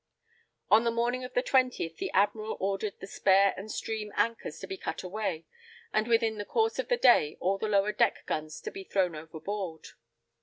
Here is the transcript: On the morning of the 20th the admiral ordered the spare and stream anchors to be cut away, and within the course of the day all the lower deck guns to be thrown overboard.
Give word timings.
On 0.71 0.83
the 0.83 0.89
morning 0.89 1.23
of 1.23 1.35
the 1.35 1.43
20th 1.43 1.97
the 1.97 2.09
admiral 2.09 2.57
ordered 2.59 2.99
the 2.99 3.05
spare 3.05 3.53
and 3.55 3.71
stream 3.71 4.11
anchors 4.15 4.57
to 4.57 4.65
be 4.65 4.75
cut 4.75 5.03
away, 5.03 5.45
and 5.93 6.07
within 6.07 6.39
the 6.39 6.43
course 6.43 6.79
of 6.79 6.87
the 6.87 6.97
day 6.97 7.37
all 7.39 7.59
the 7.59 7.67
lower 7.69 7.91
deck 7.91 8.25
guns 8.25 8.59
to 8.61 8.71
be 8.71 8.83
thrown 8.83 9.13
overboard. 9.15 9.89